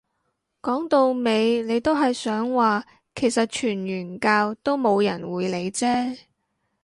[0.63, 6.21] 講到尾你都係想話其實傳完教都冇人會理啫